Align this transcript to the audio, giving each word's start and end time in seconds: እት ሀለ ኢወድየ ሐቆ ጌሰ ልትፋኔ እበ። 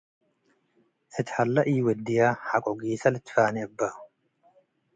እት 1.17 1.27
ሀለ 1.35 1.55
ኢወድየ 1.71 2.19
ሐቆ 2.47 2.65
ጌሰ 2.81 3.03
ልትፋኔ 3.13 3.55
እበ። 3.65 3.79